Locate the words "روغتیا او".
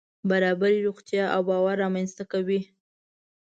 0.87-1.41